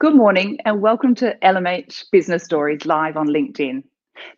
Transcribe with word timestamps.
Good 0.00 0.16
morning 0.16 0.58
and 0.64 0.82
welcome 0.82 1.14
to 1.16 1.36
LMH 1.42 2.10
Business 2.10 2.42
Stories 2.42 2.84
live 2.86 3.16
on 3.16 3.28
LinkedIn. 3.28 3.84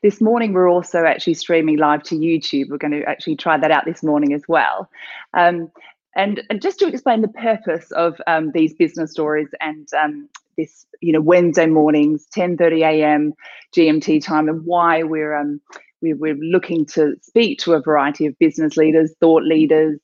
This 0.03 0.21
morning, 0.21 0.53
we're 0.53 0.69
also 0.69 1.07
actually 1.07 1.35
streaming 1.35 1.79
live 1.79 2.03
to 2.05 2.17
YouTube. 2.17 2.69
We're 2.69 2.77
going 2.77 2.93
to 2.93 3.03
actually 3.05 3.37
try 3.37 3.57
that 3.57 3.71
out 3.71 3.87
this 3.87 4.03
morning 4.03 4.35
as 4.35 4.43
well. 4.47 4.91
Um, 5.33 5.73
and, 6.15 6.43
and, 6.51 6.61
just 6.61 6.79
to 6.81 6.87
explain 6.87 7.23
the 7.23 7.29
purpose 7.29 7.91
of 7.93 8.21
um, 8.27 8.51
these 8.53 8.75
business 8.75 9.13
stories 9.13 9.49
and 9.63 9.89
um, 9.95 10.29
this, 10.59 10.85
you 11.01 11.15
know, 11.15 11.23
Wednesday 11.23 11.67
mornings, 11.67 12.27
10:30 12.37 12.83
a.m. 12.83 13.33
GMT 13.75 14.23
time, 14.23 14.51
and 14.51 14.67
why 14.67 15.03
we're 15.03 15.35
um, 15.35 15.63
we're 16.03 16.35
looking 16.35 16.85
to 16.87 17.17
speak 17.23 17.59
to 17.61 17.73
a 17.73 17.81
variety 17.81 18.27
of 18.27 18.39
business 18.39 18.77
leaders, 18.77 19.15
thought 19.19 19.45
leaders, 19.45 19.99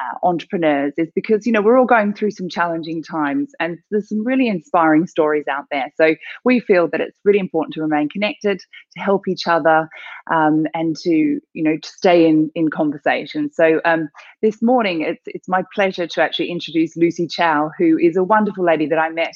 uh, 0.00 0.26
entrepreneurs 0.26 0.94
is 0.96 1.10
because 1.14 1.46
you 1.46 1.52
know 1.52 1.60
we're 1.60 1.78
all 1.78 1.86
going 1.86 2.14
through 2.14 2.30
some 2.30 2.48
challenging 2.48 3.02
times 3.02 3.52
and 3.60 3.78
there's 3.90 4.08
some 4.08 4.24
really 4.24 4.48
inspiring 4.48 5.06
stories 5.06 5.46
out 5.48 5.66
there. 5.70 5.90
So 5.96 6.14
we 6.44 6.60
feel 6.60 6.88
that 6.88 7.00
it's 7.00 7.18
really 7.24 7.40
important 7.40 7.74
to 7.74 7.82
remain 7.82 8.08
connected 8.08 8.60
to 8.60 9.02
help 9.02 9.28
each 9.28 9.46
other 9.46 9.88
um, 10.30 10.66
and 10.74 10.96
to 10.98 11.10
you 11.10 11.62
know 11.62 11.76
to 11.76 11.88
stay 11.88 12.26
in 12.26 12.50
in 12.54 12.70
conversation. 12.70 13.50
So 13.52 13.80
um, 13.84 14.08
this 14.42 14.60
morning 14.60 15.02
it's 15.02 15.22
it's 15.26 15.48
my 15.48 15.62
pleasure 15.74 16.06
to 16.06 16.22
actually 16.22 16.50
introduce 16.50 16.96
lucy 16.96 17.26
chow 17.26 17.70
who 17.78 17.98
is 17.98 18.16
a 18.16 18.24
wonderful 18.24 18.64
lady 18.64 18.86
that 18.86 18.98
i 18.98 19.08
met 19.08 19.34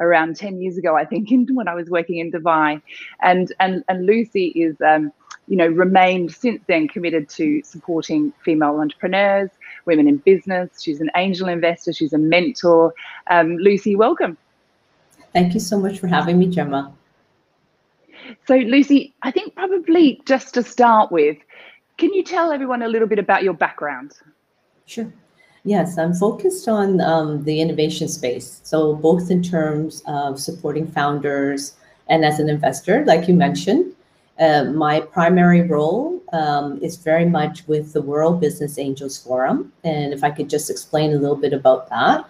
around 0.00 0.36
10 0.36 0.60
years 0.60 0.76
ago 0.76 0.96
i 0.96 1.04
think 1.04 1.30
in, 1.30 1.46
when 1.54 1.68
i 1.68 1.74
was 1.74 1.88
working 1.88 2.18
in 2.18 2.30
dubai. 2.30 2.80
And 3.22 3.52
and 3.60 3.84
and 3.88 4.04
lucy 4.06 4.46
is 4.48 4.76
um, 4.80 5.12
you 5.46 5.56
know 5.56 5.66
remained 5.66 6.32
since 6.32 6.60
then 6.66 6.88
committed 6.88 7.28
to 7.30 7.62
supporting 7.62 8.32
female 8.44 8.76
entrepreneurs 8.80 9.50
women 9.88 10.06
in 10.06 10.18
business. 10.18 10.80
She's 10.80 11.00
an 11.00 11.10
angel 11.16 11.48
investor. 11.48 11.92
She's 11.92 12.12
a 12.12 12.18
mentor. 12.18 12.94
Um, 13.28 13.56
Lucy, 13.56 13.96
welcome. 13.96 14.36
Thank 15.32 15.54
you 15.54 15.60
so 15.60 15.80
much 15.80 15.98
for 15.98 16.06
having 16.06 16.38
me, 16.38 16.46
Gemma. 16.46 16.92
So, 18.46 18.54
Lucy, 18.54 19.14
I 19.22 19.30
think 19.30 19.54
probably 19.54 20.20
just 20.26 20.54
to 20.54 20.62
start 20.62 21.10
with, 21.10 21.38
can 21.96 22.12
you 22.12 22.22
tell 22.22 22.52
everyone 22.52 22.82
a 22.82 22.88
little 22.88 23.08
bit 23.08 23.18
about 23.18 23.42
your 23.42 23.54
background? 23.54 24.12
Sure. 24.86 25.10
Yes, 25.64 25.98
I'm 25.98 26.14
focused 26.14 26.68
on 26.68 27.00
um, 27.00 27.44
the 27.44 27.60
innovation 27.60 28.08
space. 28.08 28.60
So, 28.62 28.94
both 28.94 29.30
in 29.30 29.42
terms 29.42 30.02
of 30.06 30.38
supporting 30.38 30.86
founders 30.86 31.74
and 32.08 32.24
as 32.24 32.38
an 32.38 32.48
investor, 32.48 33.04
like 33.06 33.28
you 33.28 33.34
mentioned. 33.34 33.94
Uh, 34.38 34.64
my 34.64 35.00
primary 35.00 35.62
role 35.62 36.22
um, 36.32 36.78
is 36.80 36.96
very 36.96 37.24
much 37.24 37.66
with 37.66 37.92
the 37.92 38.02
World 38.02 38.40
Business 38.40 38.78
Angels 38.78 39.18
Forum. 39.18 39.72
And 39.82 40.12
if 40.12 40.22
I 40.22 40.30
could 40.30 40.48
just 40.48 40.70
explain 40.70 41.12
a 41.12 41.18
little 41.18 41.36
bit 41.36 41.52
about 41.52 41.88
that. 41.90 42.24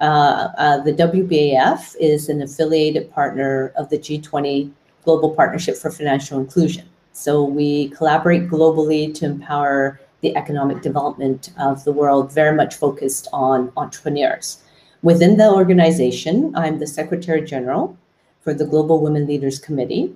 Uh, 0.00 0.48
uh, 0.58 0.80
the 0.80 0.92
WBAF 0.92 1.94
is 2.00 2.28
an 2.28 2.42
affiliated 2.42 3.12
partner 3.12 3.72
of 3.76 3.88
the 3.90 3.98
G20 3.98 4.72
Global 5.04 5.30
Partnership 5.30 5.76
for 5.76 5.90
Financial 5.90 6.40
Inclusion. 6.40 6.88
So 7.12 7.44
we 7.44 7.88
collaborate 7.90 8.48
globally 8.48 9.14
to 9.14 9.26
empower 9.26 10.00
the 10.22 10.34
economic 10.36 10.82
development 10.82 11.50
of 11.58 11.84
the 11.84 11.92
world, 11.92 12.32
very 12.32 12.56
much 12.56 12.74
focused 12.74 13.28
on 13.32 13.72
entrepreneurs. 13.76 14.62
Within 15.02 15.36
the 15.36 15.50
organization, 15.50 16.52
I'm 16.56 16.78
the 16.78 16.86
Secretary 16.86 17.42
General 17.42 17.96
for 18.40 18.54
the 18.54 18.64
Global 18.64 19.00
Women 19.00 19.26
Leaders 19.26 19.58
Committee. 19.58 20.14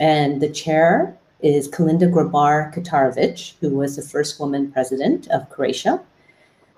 And 0.00 0.40
the 0.40 0.48
chair 0.48 1.16
is 1.40 1.68
Kolinda 1.68 2.10
Grabar 2.10 2.74
Kitarovic, 2.74 3.54
who 3.60 3.70
was 3.70 3.96
the 3.96 4.02
first 4.02 4.40
woman 4.40 4.70
president 4.72 5.28
of 5.28 5.48
Croatia. 5.50 6.00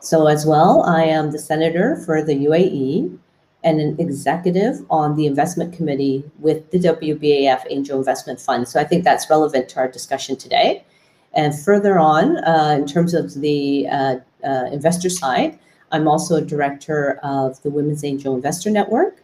So, 0.01 0.27
as 0.27 0.47
well, 0.47 0.83
I 0.83 1.05
am 1.05 1.31
the 1.31 1.39
senator 1.39 1.97
for 1.97 2.23
the 2.23 2.47
UAE 2.47 3.19
and 3.63 3.81
an 3.81 3.97
executive 3.99 4.85
on 4.89 5.17
the 5.17 5.27
investment 5.27 5.75
committee 5.75 6.25
with 6.39 6.71
the 6.71 6.79
WBAF 6.79 7.65
Angel 7.69 7.99
Investment 7.99 8.41
Fund. 8.41 8.69
So, 8.69 8.81
I 8.81 8.85
think 8.85 9.05
that's 9.05 9.29
relevant 9.29 9.69
to 9.71 9.81
our 9.81 9.89
discussion 9.89 10.37
today. 10.37 10.85
And 11.33 11.59
further 11.59 11.99
on, 11.99 12.39
uh, 12.45 12.77
in 12.79 12.87
terms 12.87 13.15
of 13.15 13.35
the 13.35 13.87
uh, 13.89 14.17
uh, 14.45 14.69
investor 14.73 15.11
side, 15.11 15.59
I'm 15.93 16.09
also 16.09 16.37
a 16.37 16.41
director 16.41 17.21
of 17.23 17.63
the 17.63 17.71
Women's 17.71 18.05
Angel 18.05 18.35
Investor 18.35 18.71
Network 18.71 19.20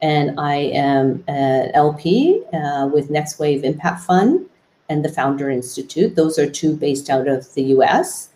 and 0.00 0.38
I 0.38 0.56
am 0.56 1.24
an 1.26 1.70
LP 1.74 2.42
uh, 2.52 2.88
with 2.92 3.10
Next 3.10 3.38
Wave 3.38 3.64
Impact 3.64 4.00
Fund 4.00 4.46
and 4.88 5.04
the 5.04 5.08
Founder 5.08 5.50
Institute. 5.50 6.16
Those 6.16 6.38
are 6.38 6.48
two 6.48 6.76
based 6.76 7.10
out 7.10 7.28
of 7.28 7.52
the 7.54 7.62
US. 7.74 8.30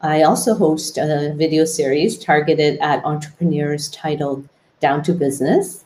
I 0.00 0.22
also 0.22 0.54
host 0.54 0.98
a 0.98 1.32
video 1.36 1.64
series 1.64 2.18
targeted 2.18 2.78
at 2.80 3.04
entrepreneurs 3.04 3.88
titled 3.90 4.48
Down 4.80 5.02
to 5.04 5.12
Business. 5.12 5.84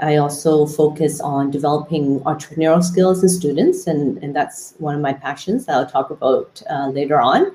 I 0.00 0.16
also 0.16 0.66
focus 0.66 1.20
on 1.20 1.50
developing 1.50 2.20
entrepreneurial 2.20 2.82
skills 2.82 3.22
in 3.22 3.28
students, 3.28 3.86
and, 3.86 4.18
and 4.22 4.34
that's 4.34 4.74
one 4.78 4.96
of 4.96 5.00
my 5.00 5.12
passions 5.12 5.66
that 5.66 5.76
I'll 5.76 5.86
talk 5.86 6.10
about 6.10 6.60
uh, 6.68 6.88
later 6.88 7.20
on. 7.20 7.52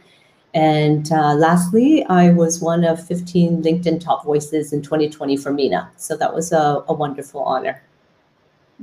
And 0.58 1.12
uh, 1.12 1.36
lastly, 1.36 2.04
I 2.10 2.32
was 2.32 2.60
one 2.60 2.84
of 2.84 3.06
15 3.06 3.62
LinkedIn 3.62 4.02
top 4.04 4.26
voices 4.26 4.74
in 4.74 4.82
2020 4.82 5.38
for 5.38 5.54
MENA. 5.54 5.92
So 5.98 6.18
that 6.18 6.34
was 6.34 6.52
a, 6.52 6.84
a 6.88 6.94
wonderful 6.96 7.44
honor. 7.44 7.84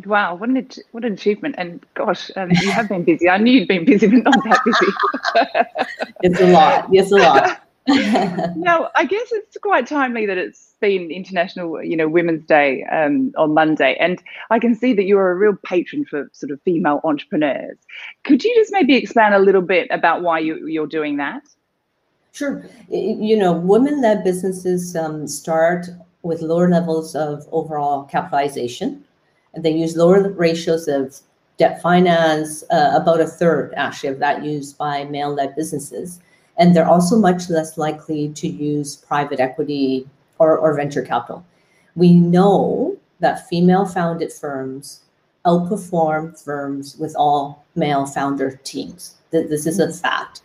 Wow, 0.06 0.36
what 0.36 0.50
an 0.50 0.68
what 0.92 1.04
an 1.04 1.14
achievement! 1.14 1.56
And 1.58 1.84
gosh, 1.94 2.30
um, 2.36 2.50
you 2.52 2.70
have 2.70 2.88
been 2.88 3.02
busy. 3.02 3.28
I 3.28 3.38
knew 3.38 3.52
you'd 3.52 3.68
been 3.68 3.84
busy, 3.84 4.06
but 4.06 4.22
not 4.22 4.44
that 4.44 4.60
busy. 4.64 6.06
it's 6.22 6.40
a 6.40 6.46
lot. 6.46 6.88
It's 6.92 7.10
a 7.10 7.16
lot. 7.16 7.60
now, 8.56 8.90
I 8.94 9.04
guess 9.04 9.28
it's 9.32 9.56
quite 9.58 9.88
timely 9.88 10.26
that 10.26 10.38
it's 10.38 10.74
been 10.80 11.10
International, 11.10 11.82
you 11.82 11.96
know, 11.96 12.08
Women's 12.08 12.46
Day 12.46 12.84
um, 12.84 13.32
on 13.36 13.52
Monday, 13.52 13.96
and 13.98 14.22
I 14.50 14.60
can 14.60 14.76
see 14.76 14.94
that 14.94 15.04
you're 15.04 15.30
a 15.30 15.34
real 15.34 15.56
patron 15.64 16.04
for 16.04 16.28
sort 16.32 16.52
of 16.52 16.62
female 16.62 17.00
entrepreneurs. 17.02 17.78
Could 18.22 18.44
you 18.44 18.54
just 18.54 18.72
maybe 18.72 18.94
expand 18.96 19.34
a 19.34 19.40
little 19.40 19.62
bit 19.62 19.88
about 19.90 20.22
why 20.22 20.38
you, 20.38 20.66
you're 20.68 20.86
doing 20.86 21.16
that? 21.16 21.42
Sure. 22.34 22.68
You 22.90 23.36
know, 23.36 23.52
women 23.52 24.02
led 24.02 24.24
businesses 24.24 24.96
um, 24.96 25.28
start 25.28 25.86
with 26.24 26.42
lower 26.42 26.68
levels 26.68 27.14
of 27.14 27.46
overall 27.52 28.02
capitalization. 28.06 29.04
And 29.54 29.64
they 29.64 29.70
use 29.70 29.96
lower 29.96 30.28
ratios 30.30 30.88
of 30.88 31.16
debt 31.58 31.80
finance, 31.80 32.64
uh, 32.72 32.90
about 33.00 33.20
a 33.20 33.26
third 33.28 33.72
actually 33.76 34.08
of 34.08 34.18
that 34.18 34.42
used 34.42 34.76
by 34.76 35.04
male 35.04 35.32
led 35.32 35.54
businesses. 35.54 36.18
And 36.56 36.74
they're 36.74 36.88
also 36.88 37.16
much 37.16 37.48
less 37.50 37.78
likely 37.78 38.30
to 38.30 38.48
use 38.48 38.96
private 38.96 39.38
equity 39.38 40.04
or, 40.40 40.58
or 40.58 40.74
venture 40.74 41.02
capital. 41.02 41.44
We 41.94 42.14
know 42.14 42.96
that 43.20 43.48
female 43.48 43.86
founded 43.86 44.32
firms 44.32 45.04
outperform 45.46 46.42
firms 46.42 46.96
with 46.96 47.14
all 47.16 47.64
male 47.76 48.06
founder 48.06 48.58
teams. 48.64 49.14
This 49.30 49.66
is 49.66 49.78
a 49.78 49.92
fact. 49.92 50.40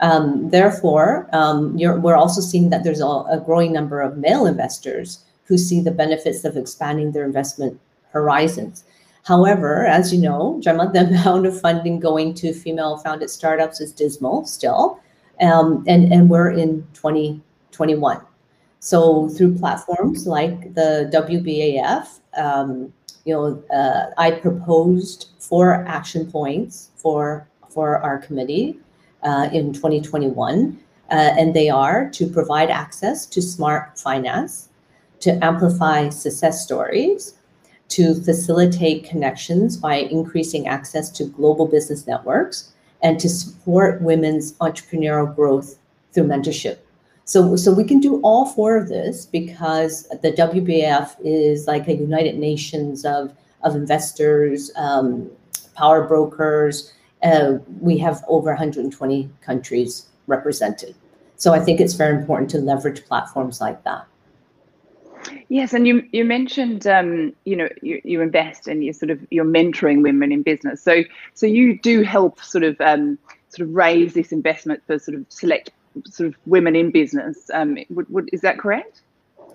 Um, 0.00 0.48
therefore, 0.50 1.28
um, 1.32 1.76
we're 1.76 2.16
also 2.16 2.40
seeing 2.40 2.70
that 2.70 2.84
there's 2.84 3.00
a, 3.00 3.06
a, 3.06 3.42
growing 3.44 3.72
number 3.72 4.00
of 4.00 4.16
male 4.16 4.46
investors 4.46 5.24
who 5.44 5.58
see 5.58 5.80
the 5.80 5.90
benefits 5.90 6.44
of 6.44 6.56
expanding 6.56 7.12
their 7.12 7.24
investment 7.24 7.78
horizons. 8.10 8.84
However, 9.24 9.86
as 9.86 10.12
you 10.12 10.20
know, 10.20 10.58
Gemma, 10.62 10.90
the 10.90 11.00
amount 11.08 11.46
of 11.46 11.60
funding 11.60 12.00
going 12.00 12.32
to 12.34 12.54
female 12.54 12.96
founded 12.96 13.28
startups 13.28 13.80
is 13.80 13.92
dismal 13.92 14.46
still. 14.46 14.98
Um, 15.40 15.84
and, 15.86 16.12
and 16.12 16.30
we're 16.30 16.50
in 16.50 16.86
2021. 16.94 18.20
So 18.78 19.28
through 19.28 19.58
platforms 19.58 20.26
like 20.26 20.74
the 20.74 21.10
WBAF, 21.12 22.20
um, 22.38 22.92
you 23.26 23.34
know, 23.34 23.62
uh, 23.74 24.12
I 24.16 24.30
proposed 24.30 25.28
four 25.38 25.84
action 25.86 26.30
points 26.30 26.90
for 26.96 27.46
for 27.68 27.98
our 27.98 28.18
committee 28.18 28.80
in 29.52 29.72
2021. 29.72 30.78
Uh, 31.10 31.34
and 31.36 31.54
they 31.54 31.68
are 31.68 32.08
to 32.10 32.26
provide 32.26 32.70
access 32.70 33.26
to 33.26 33.42
smart 33.42 33.98
finance, 33.98 34.68
to 35.18 35.44
amplify 35.44 36.08
success 36.08 36.62
stories, 36.62 37.34
to 37.88 38.14
facilitate 38.22 39.02
connections 39.02 39.76
by 39.76 39.96
increasing 39.96 40.68
access 40.68 41.10
to 41.10 41.24
global 41.24 41.66
business 41.66 42.06
networks, 42.06 42.72
and 43.02 43.18
to 43.18 43.28
support 43.28 44.00
women's 44.02 44.52
entrepreneurial 44.54 45.34
growth 45.34 45.78
through 46.12 46.24
mentorship. 46.24 46.78
So, 47.24 47.56
so 47.56 47.72
we 47.72 47.84
can 47.84 48.00
do 48.00 48.20
all 48.22 48.46
four 48.46 48.76
of 48.76 48.88
this 48.88 49.26
because 49.26 50.08
the 50.22 50.32
WBF 50.32 51.16
is 51.24 51.66
like 51.66 51.88
a 51.88 51.94
United 51.94 52.38
Nations 52.38 53.04
of, 53.04 53.32
of 53.62 53.74
investors, 53.74 54.70
um, 54.76 55.30
power 55.76 56.06
brokers, 56.06 56.92
uh, 56.92 56.99
we 57.80 57.98
have 57.98 58.24
over 58.28 58.50
120 58.50 59.30
countries 59.42 60.06
represented. 60.26 60.94
So 61.36 61.52
I 61.52 61.60
think 61.60 61.80
it's 61.80 61.94
very 61.94 62.16
important 62.16 62.50
to 62.50 62.58
leverage 62.58 63.04
platforms 63.06 63.60
like 63.60 63.82
that. 63.84 64.06
Yes, 65.48 65.74
and 65.74 65.86
you 65.86 66.02
you 66.12 66.24
mentioned 66.24 66.86
um, 66.86 67.34
you 67.44 67.56
know 67.56 67.68
you, 67.82 68.00
you 68.04 68.20
invest 68.22 68.66
and 68.68 68.84
you 68.84 68.92
sort 68.92 69.10
of 69.10 69.20
you're 69.30 69.44
mentoring 69.44 70.02
women 70.02 70.32
in 70.32 70.42
business. 70.42 70.82
So 70.82 71.02
so 71.34 71.46
you 71.46 71.78
do 71.78 72.02
help 72.02 72.40
sort 72.42 72.64
of 72.64 72.80
um, 72.80 73.18
sort 73.48 73.68
of 73.68 73.74
raise 73.74 74.14
this 74.14 74.32
investment 74.32 74.82
for 74.86 74.98
sort 74.98 75.16
of 75.16 75.26
select 75.28 75.70
sort 76.06 76.28
of 76.28 76.36
women 76.46 76.76
in 76.76 76.90
business. 76.90 77.50
Um, 77.52 77.78
would, 77.90 78.08
would, 78.10 78.30
is 78.32 78.40
that 78.42 78.58
correct? 78.58 79.02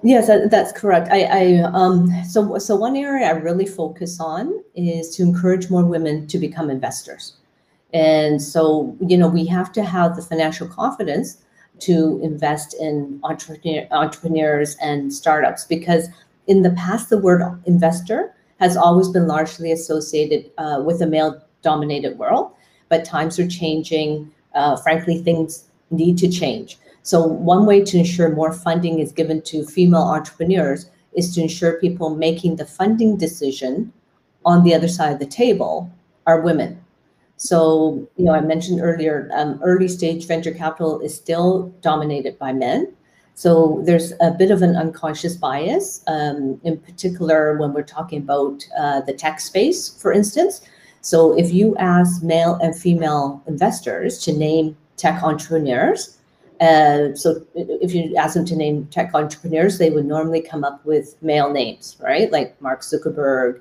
Yes, 0.04 0.28
that's 0.52 0.72
correct. 0.72 1.08
I, 1.12 1.24
I 1.24 1.62
um, 1.74 2.12
so 2.24 2.58
so 2.60 2.76
one 2.76 2.96
area 2.96 3.28
I 3.28 3.32
really 3.32 3.66
focus 3.66 4.20
on 4.20 4.64
is 4.76 5.16
to 5.16 5.24
encourage 5.24 5.70
more 5.70 5.86
women 5.86 6.28
to 6.28 6.38
become 6.38 6.70
investors, 6.70 7.34
and 7.96 8.42
so 8.42 8.96
you 9.00 9.18
know 9.18 9.28
we 9.28 9.46
have 9.46 9.72
to 9.72 9.82
have 9.82 10.16
the 10.16 10.22
financial 10.22 10.68
confidence 10.68 11.38
to 11.80 12.20
invest 12.22 12.76
in 12.80 13.20
entrepreneur, 13.24 13.88
entrepreneurs 13.92 14.76
and 14.82 15.14
startups 15.14 15.66
because 15.66 16.10
in 16.48 16.62
the 16.62 16.72
past 16.72 17.10
the 17.10 17.18
word 17.18 17.42
investor 17.66 18.34
has 18.60 18.78
always 18.78 19.10
been 19.10 19.28
largely 19.28 19.72
associated 19.72 20.52
uh, 20.58 20.82
with 20.86 21.02
a 21.02 21.08
male-dominated 21.08 22.18
world, 22.18 22.52
but 22.90 23.04
times 23.04 23.38
are 23.40 23.48
changing. 23.48 24.32
Uh, 24.54 24.78
frankly, 24.78 25.22
things 25.22 25.66
need 25.92 26.18
to 26.18 26.30
change. 26.30 26.78
So 27.04 27.22
one 27.26 27.66
way 27.66 27.84
to 27.84 27.98
ensure 27.98 28.30
more 28.30 28.54
funding 28.54 29.00
is 29.00 29.12
given 29.12 29.42
to 29.44 29.66
female 29.66 30.04
entrepreneurs 30.04 30.90
is 31.14 31.36
to 31.36 31.42
ensure 31.42 31.80
people 31.80 32.16
making 32.16 32.56
the 32.56 32.66
funding 32.66 33.18
decision 33.18 33.92
on 34.46 34.64
the 34.64 34.74
other 34.74 34.88
side 34.88 35.12
of 35.12 35.20
the 35.20 35.26
table 35.26 35.92
are 36.26 36.40
women. 36.40 36.85
So, 37.38 38.08
you 38.16 38.26
know, 38.26 38.34
I 38.34 38.42
mentioned 38.42 38.80
earlier, 38.82 39.30
um, 39.34 39.60
early 39.64 39.88
stage 39.88 40.26
venture 40.26 40.54
capital 40.54 41.00
is 41.02 41.16
still 41.16 41.74
dominated 41.82 42.40
by 42.40 42.54
men. 42.54 42.94
So 43.34 43.82
there's 43.84 44.14
a 44.22 44.32
bit 44.32 44.50
of 44.50 44.62
an 44.62 44.78
unconscious 44.78 45.36
bias, 45.36 46.02
um, 46.08 46.60
in 46.64 46.78
particular 46.78 47.58
when 47.58 47.74
we're 47.74 47.84
talking 47.84 48.20
about 48.20 48.66
uh, 48.80 49.02
the 49.02 49.12
tech 49.14 49.42
space, 49.42 49.90
for 50.02 50.14
instance. 50.14 50.62
So 51.02 51.38
if 51.38 51.54
you 51.54 51.76
ask 51.78 52.24
male 52.24 52.58
and 52.64 52.76
female 52.76 53.44
investors 53.46 54.20
to 54.20 54.32
name 54.32 54.78
tech 54.96 55.22
entrepreneurs, 55.22 56.18
uh, 56.62 57.14
so 57.14 57.46
if 57.54 57.94
you 57.94 58.16
ask 58.16 58.36
them 58.36 58.46
to 58.46 58.56
name 58.56 58.88
tech 58.88 59.14
entrepreneurs, 59.14 59.78
they 59.78 59.90
would 59.90 60.06
normally 60.06 60.40
come 60.42 60.64
up 60.64 60.86
with 60.86 61.22
male 61.22 61.52
names, 61.52 61.98
right? 62.00 62.32
Like 62.32 62.60
Mark 62.62 62.82
Zuckerberg, 62.82 63.60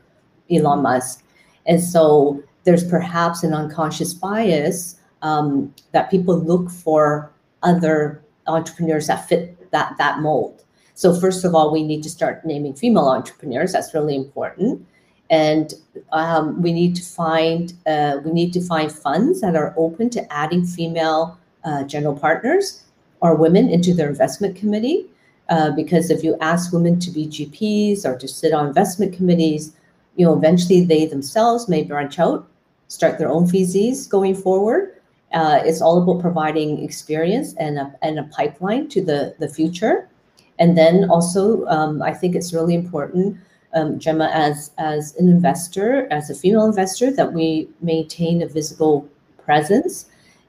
Elon 0.48 0.82
Musk. 0.82 1.24
And 1.66 1.82
so 1.82 2.40
there's 2.64 2.84
perhaps 2.84 3.42
an 3.42 3.54
unconscious 3.54 4.14
bias 4.14 4.96
um, 5.22 5.74
that 5.92 6.10
people 6.10 6.38
look 6.38 6.70
for 6.70 7.32
other 7.62 8.22
entrepreneurs 8.46 9.06
that 9.06 9.28
fit 9.28 9.70
that, 9.70 9.96
that 9.98 10.20
mold. 10.20 10.64
So 10.94 11.18
first 11.18 11.44
of 11.44 11.54
all, 11.54 11.72
we 11.72 11.82
need 11.82 12.02
to 12.04 12.10
start 12.10 12.44
naming 12.44 12.74
female 12.74 13.08
entrepreneurs. 13.08 13.72
That's 13.72 13.92
really 13.94 14.14
important. 14.14 14.86
And 15.30 15.74
um, 16.12 16.62
we 16.62 16.72
need 16.72 16.94
to 16.96 17.02
find 17.02 17.72
uh, 17.86 18.18
we 18.24 18.30
need 18.30 18.52
to 18.52 18.60
find 18.60 18.92
funds 18.92 19.40
that 19.40 19.56
are 19.56 19.74
open 19.76 20.10
to 20.10 20.32
adding 20.32 20.64
female 20.64 21.38
uh, 21.64 21.84
general 21.84 22.16
partners 22.16 22.84
or 23.20 23.34
women 23.34 23.68
into 23.70 23.94
their 23.94 24.08
investment 24.08 24.54
committee. 24.54 25.06
Uh, 25.48 25.70
because 25.72 26.10
if 26.10 26.22
you 26.22 26.36
ask 26.40 26.72
women 26.72 26.98
to 27.00 27.10
be 27.10 27.26
GPs 27.26 28.04
or 28.04 28.16
to 28.16 28.28
sit 28.28 28.52
on 28.52 28.66
investment 28.66 29.12
committees, 29.12 29.72
you 30.16 30.24
know, 30.24 30.34
eventually 30.34 30.84
they 30.84 31.06
themselves 31.06 31.68
may 31.68 31.82
branch 31.82 32.18
out, 32.18 32.46
start 32.88 33.18
their 33.18 33.28
own 33.28 33.46
fees 33.46 34.06
going 34.06 34.34
forward. 34.34 35.00
Uh, 35.32 35.60
it's 35.64 35.82
all 35.82 36.00
about 36.02 36.20
providing 36.20 36.82
experience 36.82 37.54
and 37.58 37.78
a, 37.78 37.92
and 38.02 38.18
a 38.18 38.24
pipeline 38.24 38.88
to 38.88 39.04
the, 39.04 39.34
the 39.40 39.48
future. 39.48 40.08
And 40.58 40.78
then 40.78 41.10
also, 41.10 41.66
um, 41.66 42.02
I 42.02 42.14
think 42.14 42.36
it's 42.36 42.52
really 42.52 42.74
important, 42.74 43.36
um, 43.74 43.98
Gemma, 43.98 44.30
as, 44.32 44.70
as 44.78 45.16
an 45.16 45.28
investor, 45.28 46.06
as 46.12 46.30
a 46.30 46.34
female 46.34 46.64
investor, 46.64 47.10
that 47.10 47.32
we 47.32 47.68
maintain 47.80 48.42
a 48.42 48.46
visible 48.46 49.08
presence 49.44 50.06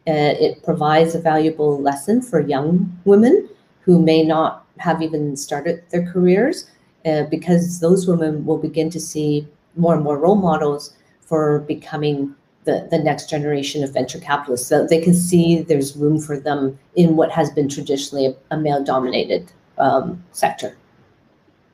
uh, 0.08 0.38
it 0.40 0.62
provides 0.62 1.16
a 1.16 1.20
valuable 1.20 1.82
lesson 1.82 2.22
for 2.22 2.40
young 2.40 2.96
women 3.06 3.50
who 3.82 4.00
may 4.00 4.24
not 4.24 4.66
have 4.78 5.02
even 5.02 5.36
started 5.36 5.84
their 5.90 6.06
careers 6.12 6.70
uh, 7.06 7.24
because 7.24 7.80
those 7.80 8.08
women 8.08 8.46
will 8.46 8.58
begin 8.58 8.90
to 8.92 9.00
see 9.00 9.48
more 9.76 9.96
and 9.96 10.04
more 10.04 10.20
role 10.20 10.36
models 10.36 10.96
for 11.26 11.60
becoming 11.60 12.36
the, 12.66 12.88
the 12.92 12.98
next 12.98 13.30
generation 13.30 13.84
of 13.84 13.94
venture 13.94 14.20
capitalists. 14.20 14.68
So 14.68 14.86
they 14.86 15.02
can 15.02 15.14
see 15.14 15.62
there's 15.62 15.96
room 15.96 16.20
for 16.20 16.40
them 16.40 16.78
in 16.96 17.16
what 17.16 17.32
has 17.32 17.52
been 17.52 17.70
traditionally 17.70 18.26
a, 18.26 18.36
a 18.52 18.58
male 18.58 18.84
dominated 18.84 19.52
um, 19.78 20.24
sector. 20.32 20.76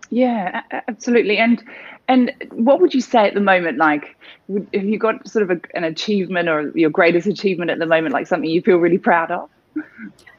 Yeah, 0.09 0.61
absolutely. 0.87 1.37
And 1.37 1.63
and 2.07 2.33
what 2.51 2.81
would 2.81 2.93
you 2.93 2.99
say 2.99 3.27
at 3.27 3.33
the 3.33 3.39
moment? 3.41 3.77
Like, 3.77 4.17
would, 4.49 4.67
have 4.73 4.83
you 4.83 4.97
got 4.97 5.25
sort 5.27 5.43
of 5.43 5.51
a, 5.51 5.61
an 5.77 5.85
achievement 5.85 6.49
or 6.49 6.71
your 6.75 6.89
greatest 6.89 7.27
achievement 7.27 7.71
at 7.71 7.79
the 7.79 7.85
moment, 7.85 8.13
like 8.13 8.27
something 8.27 8.49
you 8.49 8.61
feel 8.61 8.77
really 8.77 8.97
proud 8.97 9.31
of? 9.31 9.49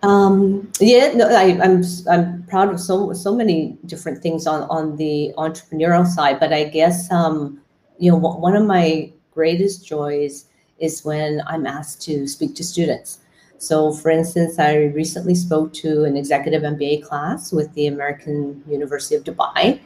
Um, 0.03 0.71
yeah, 0.81 1.13
no, 1.15 1.29
I, 1.29 1.45
am 1.45 1.63
I'm, 1.63 1.85
I'm 2.11 2.43
proud 2.45 2.69
of 2.69 2.81
so 2.81 3.15
so 3.15 3.35
many 3.35 3.79
different 3.87 4.23
things 4.23 4.47
on 4.47 4.65
on 4.65 4.97
the 4.97 5.33
entrepreneurial 5.39 6.07
side, 6.07 6.39
but 6.39 6.53
I 6.53 6.65
guess 6.65 7.11
um, 7.11 7.62
you 7.99 8.11
know 8.11 8.17
one 8.17 8.57
of 8.57 8.65
my 8.65 9.13
greatest 9.33 9.87
joys 9.87 10.47
is 10.79 11.05
when 11.05 11.43
I'm 11.47 11.67
asked 11.67 12.03
to 12.03 12.27
speak 12.27 12.55
to 12.57 12.65
students. 12.65 13.19
So, 13.59 13.93
for 13.93 14.11
instance, 14.11 14.59
I 14.59 14.87
recently 14.87 15.37
spoke 15.37 15.73
to 15.75 16.03
an 16.03 16.17
executive 16.17 16.63
MBA 16.63 17.05
class 17.05 17.53
with 17.53 17.73
the 17.75 17.87
American 17.87 18.63
University 18.69 19.15
of 19.15 19.23
Dubai. 19.23 19.79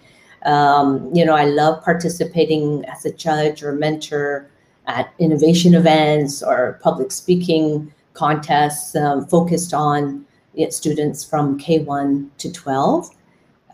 Um, 0.47 1.11
you 1.15 1.25
know, 1.25 1.35
I 1.35 1.45
love 1.45 1.85
participating 1.85 2.87
as 2.87 3.05
a 3.05 3.13
judge 3.13 3.63
or 3.63 3.73
mentor 3.73 4.49
at 4.87 5.13
innovation 5.19 5.75
events 5.75 6.43
or 6.43 6.79
public 6.83 7.13
speaking 7.13 7.93
contests 8.15 8.97
um, 8.97 9.27
focused 9.27 9.75
on 9.75 10.25
students 10.71 11.23
from 11.23 11.59
K1 11.59 12.31
to 12.39 12.51
12. 12.51 13.11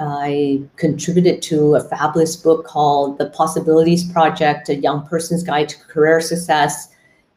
I 0.01 0.63
contributed 0.77 1.43
to 1.43 1.75
a 1.75 1.81
fabulous 1.81 2.37
book 2.37 2.67
called 2.67 3.19
The 3.19 3.31
Possibilities 3.31 4.11
Project, 4.11 4.69
A 4.69 4.77
Young 4.77 5.07
Person's 5.07 5.43
Guide 5.43 5.69
to 5.69 5.79
Career 5.79 6.21
Success. 6.21 6.89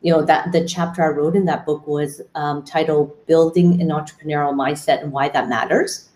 You 0.02 0.14
know 0.14 0.22
that 0.24 0.52
the 0.52 0.66
chapter 0.66 1.04
i 1.04 1.08
wrote 1.08 1.36
in 1.36 1.46
that 1.46 1.66
book 1.66 1.86
was 1.88 2.22
um, 2.36 2.64
titled 2.64 3.26
building 3.26 3.82
an 3.82 3.90
entrepreneurial 3.90 4.54
mindset 4.54 5.02
and 5.02 5.12
why 5.12 5.30
that 5.30 5.50
matters. 5.50 6.10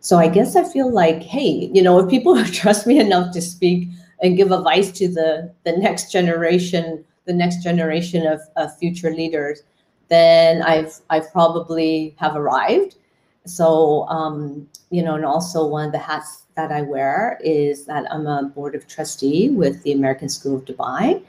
So 0.00 0.18
i 0.18 0.28
guess 0.28 0.54
i 0.54 0.62
feel 0.62 0.92
like 0.92 1.22
hey 1.22 1.68
you 1.72 1.82
know 1.82 1.98
if 1.98 2.08
people 2.08 2.44
trust 2.60 2.86
me 2.86 3.00
enough 3.00 3.32
to 3.32 3.42
speak 3.42 3.88
and 4.22 4.36
give 4.36 4.52
advice 4.52 4.92
to 4.92 5.08
the 5.08 5.52
the 5.64 5.76
next 5.76 6.12
generation 6.12 7.04
the 7.24 7.32
next 7.32 7.62
generation 7.62 8.26
of, 8.26 8.40
of 8.56 8.76
future 8.78 9.10
leaders 9.10 9.62
then 10.08 10.62
i've 10.62 11.00
I've 11.10 11.32
probably 11.32 12.14
have 12.20 12.36
arrived 12.36 12.96
so 13.46 14.06
um, 14.08 14.68
you 14.90 15.02
know 15.02 15.14
and 15.14 15.24
also 15.24 15.66
one 15.66 15.86
of 15.86 15.92
the 15.92 15.98
hats 15.98 16.42
that 16.56 16.72
i 16.72 16.82
wear 16.82 17.38
is 17.44 17.86
that 17.86 18.10
i'm 18.12 18.26
a 18.26 18.44
board 18.54 18.74
of 18.74 18.86
trustee 18.86 19.48
with 19.50 19.82
the 19.82 19.92
american 19.92 20.28
school 20.28 20.56
of 20.56 20.64
dubai 20.64 21.22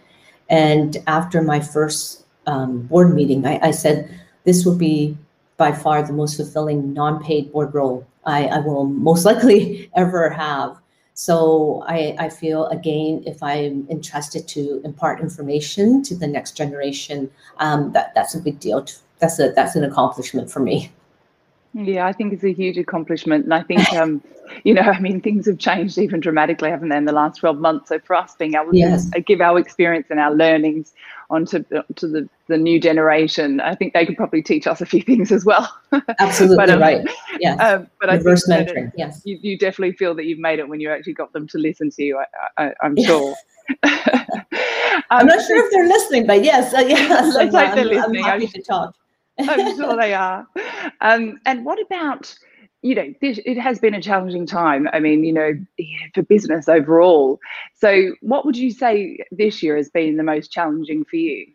and 0.50 0.97
after 1.07 1.41
my 1.41 1.59
first 1.59 2.25
um, 2.45 2.81
board 2.83 3.13
meeting, 3.13 3.45
I, 3.45 3.59
I, 3.62 3.71
said, 3.71 4.09
this 4.45 4.65
will 4.65 4.75
be 4.75 5.17
by 5.57 5.71
far 5.71 6.01
the 6.01 6.13
most 6.13 6.38
fulfilling 6.38 6.93
non 6.93 7.21
paid 7.24 7.51
board 7.51 7.74
role 7.74 8.07
I, 8.25 8.45
I, 8.45 8.59
will 8.59 8.86
most 8.86 9.25
likely 9.31 9.91
ever 9.95 10.29
have. 10.29 10.77
So 11.13 11.83
I, 11.88 12.15
I 12.19 12.29
feel, 12.29 12.67
again, 12.67 13.24
if 13.25 13.41
I'm 13.41 13.88
entrusted 13.89 14.47
to 14.50 14.81
impart 14.86 15.19
information 15.19 16.03
to 16.03 16.15
the 16.15 16.27
next 16.27 16.55
generation, 16.55 17.31
um, 17.57 17.91
that, 17.93 18.13
that's 18.13 18.36
a 18.36 18.39
big 18.39 18.59
deal. 18.59 18.86
That's, 19.19 19.39
a, 19.39 19.50
that's 19.50 19.75
an 19.75 19.83
accomplishment 19.83 20.51
for 20.51 20.59
me. 20.59 20.91
Yeah, 21.77 22.07
I 22.07 22.12
think 22.13 22.34
it's 22.34 22.43
a 22.43 22.51
huge 22.51 22.77
accomplishment. 22.77 23.43
And 23.43 23.53
I 23.53 23.62
think, 23.62 23.93
um, 23.93 24.24
you 24.63 24.74
know, 24.74 24.81
I 24.81 25.00
mean, 25.00 25.22
things 25.22 25.46
have 25.46 25.60
changed 25.60 25.98
even 26.00 26.19
dramatically, 26.19 26.72
haven't 26.72 26.89
they, 26.89 26.98
in 26.98 27.05
the 27.05 27.12
last 27.12 27.38
12 27.38 27.60
months? 27.60 27.89
So 27.89 28.00
for 28.00 28.15
us 28.15 28.36
being 28.36 28.55
able 28.55 28.74
yes. 28.74 29.10
to 29.12 29.22
give 29.22 29.41
our 29.41 29.60
experience 29.60 30.07
and 30.10 30.19
our 30.19 30.34
learnings 30.34 30.93
onto 31.29 31.63
to 31.96 32.07
the, 32.07 32.27
the 32.48 32.57
new 32.57 32.79
generation, 32.79 33.60
I 33.62 33.75
think 33.75 33.93
they 33.93 34.05
could 34.05 34.17
probably 34.17 34.41
teach 34.41 34.65
us 34.65 34.81
a 34.81 34.86
few 34.88 35.01
things 35.03 35.31
as 35.31 35.46
well. 35.46 35.72
Absolutely 36.19 36.57
but, 36.57 36.69
um, 36.72 36.79
right. 36.79 37.07
Yes. 37.39 37.57
Um, 37.67 37.88
but 38.00 38.10
Reverse 38.10 38.50
I 38.50 38.63
think 38.63 38.69
mentoring. 38.69 38.88
It, 38.88 38.93
yes. 38.98 39.22
You, 39.25 39.38
you 39.41 39.57
definitely 39.57 39.96
feel 39.98 40.15
that 40.15 40.25
you've 40.25 40.39
made 40.39 40.60
it 40.60 40.67
when 40.67 40.79
you 40.79 40.89
actually 40.89 41.13
got 41.13 41.34
them 41.34 41.48
to 41.50 41.57
listen 41.57 41.91
to 41.91 42.03
you, 42.03 42.22
I, 42.57 42.74
am 42.81 42.96
sure. 42.96 43.36
I'm 43.84 45.25
not 45.27 45.46
sure 45.46 45.65
if 45.65 45.72
they're 45.72 45.88
listening, 45.88 46.25
but 46.25 46.43
yes, 46.43 46.74
uh, 46.74 46.79
yes, 46.79 47.36
let's 47.36 47.53
hope 47.53 47.75
they're 47.75 47.86
listening. 47.86 48.24
I'm 48.24 48.39
happy 48.39 48.48
to 48.48 48.62
talk. 48.62 48.96
I'm 49.39 49.75
sure 49.75 49.96
they 49.96 50.13
are. 50.13 50.48
Um, 51.01 51.39
and 51.46 51.65
what 51.65 51.79
about, 51.82 52.36
you 52.82 52.96
know, 52.96 53.13
this, 53.22 53.39
it 53.46 53.58
has 53.58 53.79
been 53.79 53.94
a 53.94 54.01
challenging 54.01 54.46
time. 54.46 54.88
I 54.94 55.00
mean, 55.00 55.24
you 55.24 55.34
know, 55.34 55.53
for 56.13 56.24
business 56.24 56.67
overall. 56.67 57.39
So, 57.75 58.15
what 58.22 58.46
would 58.46 58.58
you 58.58 58.72
say 58.72 59.20
this 59.32 59.62
year 59.62 59.77
has 59.77 59.89
been 59.89 60.17
the 60.17 60.24
most 60.24 60.51
challenging 60.51 61.06
for 61.06 61.17
you? 61.17 61.48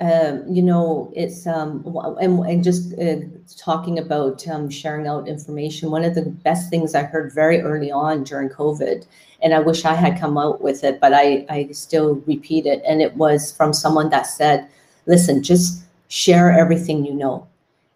Um, 0.00 0.42
you 0.48 0.62
know, 0.62 1.12
it's 1.14 1.46
um, 1.46 1.84
and, 2.20 2.40
and 2.40 2.64
just 2.64 2.98
uh, 2.98 3.16
talking 3.56 4.00
about 4.00 4.46
um, 4.48 4.68
sharing 4.68 5.06
out 5.06 5.28
information. 5.28 5.92
One 5.92 6.02
of 6.02 6.16
the 6.16 6.22
best 6.22 6.70
things 6.70 6.96
I 6.96 7.04
heard 7.04 7.32
very 7.32 7.60
early 7.60 7.92
on 7.92 8.24
during 8.24 8.48
COVID, 8.48 9.06
and 9.42 9.54
I 9.54 9.60
wish 9.60 9.84
I 9.84 9.94
had 9.94 10.18
come 10.18 10.36
out 10.38 10.60
with 10.60 10.82
it, 10.82 10.98
but 10.98 11.12
I 11.14 11.46
I 11.48 11.68
still 11.70 12.16
repeat 12.26 12.66
it, 12.66 12.82
and 12.84 13.00
it 13.00 13.14
was 13.16 13.52
from 13.52 13.72
someone 13.72 14.08
that 14.10 14.26
said, 14.26 14.66
"Listen, 15.06 15.40
just 15.40 15.84
share 16.12 16.52
everything 16.52 17.04
you 17.06 17.14
know. 17.14 17.46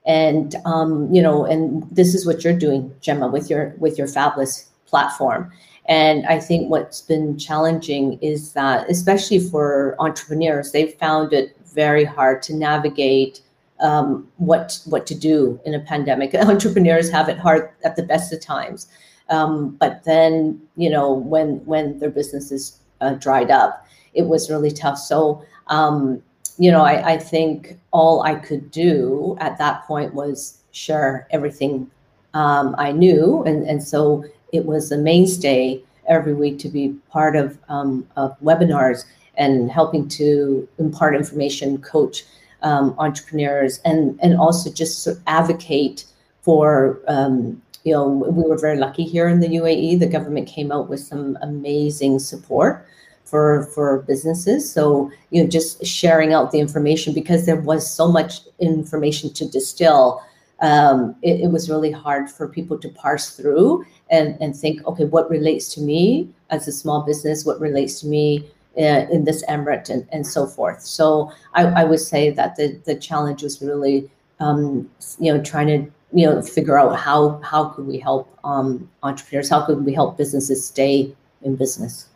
and 0.07 0.55
um, 0.65 1.13
you 1.15 1.23
know 1.23 1.45
and 1.45 1.83
this 1.91 2.15
is 2.15 2.25
what 2.27 2.43
you're 2.45 2.59
doing 2.67 2.83
gemma 3.01 3.29
with 3.29 3.51
your 3.51 3.75
with 3.79 3.99
your 3.99 4.07
fabless 4.07 4.67
platform. 4.87 5.51
And 5.87 6.27
i 6.27 6.39
think 6.41 6.71
what's 6.71 7.01
been 7.03 7.37
challenging 7.39 8.07
is 8.23 8.53
that 8.55 8.89
especially 8.91 9.41
for 9.51 9.97
entrepreneurs 10.07 10.73
they've 10.73 10.95
found 10.95 11.33
it 11.33 11.57
very 11.75 12.05
hard 12.05 12.43
to 12.45 12.55
navigate 12.55 13.43
um, 13.81 14.27
what 14.39 14.79
what 14.87 15.07
to 15.07 15.15
do 15.15 15.61
in 15.67 15.75
a 15.75 15.81
pandemic. 15.81 16.35
Entrepreneurs 16.55 17.11
have 17.11 17.29
it 17.29 17.39
hard 17.39 17.69
at 17.85 17.97
the 17.97 18.03
best 18.03 18.33
of 18.33 18.41
times. 18.41 18.87
Um, 19.29 19.77
but 19.83 20.05
then 20.05 20.61
you 20.77 20.91
know 20.91 21.13
when 21.13 21.49
when 21.67 21.99
their 21.99 22.11
businesses 22.11 22.81
uh, 23.03 23.15
dried 23.15 23.51
up 23.51 23.87
it 24.15 24.27
was 24.27 24.51
really 24.51 24.71
tough. 24.71 24.99
So 24.99 25.45
um, 25.69 26.23
you 26.59 26.71
know, 26.71 26.83
I, 26.83 27.13
I 27.13 27.19
think 27.19 27.79
all 27.91 28.23
I 28.23 28.35
could 28.35 28.71
do 28.71 29.37
at 29.41 29.59
that 29.59 29.87
point 29.87 30.15
was 30.15 30.59
share 30.73 31.27
everything 31.31 31.91
um, 32.35 32.75
I 32.79 32.93
knew. 32.93 33.43
And, 33.45 33.67
and 33.67 33.83
so 33.83 34.25
it 34.53 34.65
was 34.65 34.93
a 34.93 34.99
mainstay 34.99 35.83
every 36.09 36.35
week 36.35 36.59
to 36.61 36.69
be 36.69 36.95
part 37.11 37.37
of, 37.37 37.59
um, 37.69 38.07
of 38.17 38.39
webinars 38.41 39.05
and 39.37 39.71
helping 39.71 40.09
to 40.09 40.67
impart 40.79 41.15
information, 41.15 41.79
coach 41.79 42.25
um, 42.63 42.95
entrepreneurs, 42.99 43.81
and, 43.85 44.19
and 44.23 44.39
also 44.39 44.71
just 44.71 45.03
sort 45.03 45.17
of 45.17 45.23
advocate 45.27 46.05
for 46.43 47.01
um, 47.09 47.61
you 47.87 47.93
know, 47.93 48.09
we 48.09 48.43
were 48.43 48.59
very 48.59 48.77
lucky 48.77 49.05
here 49.05 49.29
in 49.29 49.39
the 49.39 49.47
UAE. 49.47 50.01
The 50.01 50.09
government 50.09 50.49
came 50.49 50.73
out 50.73 50.89
with 50.89 50.99
some 50.99 51.39
amazing 51.41 52.19
support 52.19 52.85
for 53.27 53.65
for 53.75 54.03
businesses. 54.03 54.73
So 54.73 55.11
you 55.31 55.43
know 55.43 55.49
just 55.49 55.85
sharing 55.85 56.33
out 56.33 56.53
the 56.53 56.61
information 56.61 57.13
because 57.13 57.45
there 57.45 57.61
was 57.61 57.91
so 57.91 58.11
much 58.11 58.41
information 58.59 59.33
to 59.35 59.49
distill 59.49 60.23
um, 60.61 61.15
it, 61.23 61.41
it, 61.43 61.51
was 61.51 61.69
really 61.69 61.91
hard 61.91 62.31
for 62.31 62.49
people 62.49 62.79
to 62.79 62.89
parse 62.89 63.37
through 63.37 63.85
and 64.11 64.39
and 64.41 64.57
think 64.57 64.87
okay 64.87 65.05
what 65.05 65.29
relates 65.29 65.75
to 65.75 65.81
me 65.83 66.31
as 66.51 66.67
a 66.67 66.73
small 66.73 67.03
business? 67.03 67.45
What 67.45 67.61
relates 67.61 68.01
to 68.01 68.07
me 68.07 68.49
uh, 68.79 69.07
in 69.11 69.25
this 69.25 69.45
emirate 69.47 69.91
and, 69.91 70.09
and 70.13 70.27
so 70.27 70.47
forth? 70.47 70.81
So 70.83 71.31
I, 71.55 71.67
I 71.67 71.85
would 71.85 72.01
say 72.01 72.31
that 72.31 72.57
the 72.57 72.81
the 72.87 72.95
challenge 72.95 73.43
was 73.43 73.61
really 73.61 74.09
um, 74.41 74.89
you 75.19 75.35
know 75.35 75.43
trying 75.43 75.67
to 75.67 75.93
you 76.13 76.27
know 76.27 76.41
figure 76.41 76.79
out 76.79 76.97
how 76.97 77.39
how 77.43 77.71
could 77.71 77.87
we 77.87 77.99
help 77.99 78.35
um, 78.45 78.89
entrepreneurs? 79.03 79.51
How 79.51 79.67
could 79.67 79.85
we 79.85 79.93
help 79.93 80.17
businesses 80.17 80.67
stay 80.67 81.15
in 81.43 81.57
business 81.57 82.09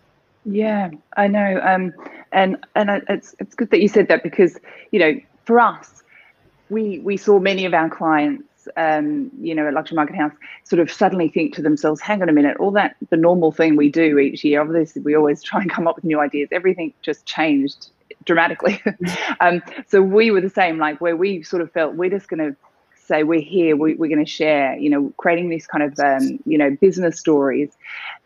yeah, 0.44 0.90
I 1.16 1.26
know, 1.26 1.60
um, 1.62 1.92
and 2.32 2.56
and 2.74 3.02
it's 3.08 3.34
it's 3.38 3.54
good 3.54 3.70
that 3.70 3.80
you 3.80 3.88
said 3.88 4.08
that 4.08 4.22
because 4.22 4.58
you 4.90 4.98
know 4.98 5.20
for 5.44 5.60
us, 5.60 6.02
we 6.70 7.00
we 7.00 7.16
saw 7.16 7.38
many 7.38 7.64
of 7.66 7.74
our 7.74 7.90
clients, 7.90 8.68
um, 8.76 9.30
you 9.40 9.54
know, 9.54 9.66
at 9.66 9.74
Luxury 9.74 9.96
Market 9.96 10.16
House, 10.16 10.32
sort 10.64 10.80
of 10.80 10.90
suddenly 10.90 11.28
think 11.28 11.54
to 11.56 11.62
themselves, 11.62 12.00
"Hang 12.00 12.22
on 12.22 12.28
a 12.28 12.32
minute, 12.32 12.56
all 12.58 12.70
that 12.72 12.96
the 13.10 13.16
normal 13.16 13.52
thing 13.52 13.76
we 13.76 13.90
do 13.90 14.18
each 14.18 14.42
year. 14.42 14.62
Obviously, 14.62 15.02
we 15.02 15.14
always 15.14 15.42
try 15.50 15.60
and 15.60 15.70
come 15.70 15.86
up 15.86 15.96
with 15.96 16.04
new 16.04 16.20
ideas. 16.20 16.48
Everything 16.52 16.94
just 17.02 17.26
changed 17.26 17.90
dramatically. 18.24 18.82
um, 19.40 19.62
so 19.88 20.00
we 20.00 20.30
were 20.30 20.40
the 20.40 20.50
same, 20.50 20.78
like 20.78 21.00
where 21.00 21.16
we 21.16 21.42
sort 21.42 21.62
of 21.62 21.70
felt 21.72 21.94
we're 21.94 22.10
just 22.10 22.28
going 22.28 22.38
to 22.38 22.56
say 23.10 23.22
we're 23.22 23.48
here 23.56 23.76
we, 23.76 23.92
are 23.92 24.12
going 24.14 24.24
to 24.24 24.34
share 24.40 24.76
you 24.84 24.90
know 24.92 25.02
creating 25.22 25.48
these 25.50 25.66
kind 25.66 25.84
of 25.88 25.92
um, 26.10 26.24
you 26.46 26.58
know 26.60 26.70
business 26.80 27.18
stories 27.18 27.70